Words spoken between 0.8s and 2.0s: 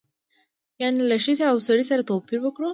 یعنې له ښځې او سړي